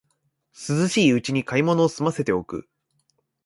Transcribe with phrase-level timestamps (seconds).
[0.67, 2.67] 涼しいうちに買い物をすませておく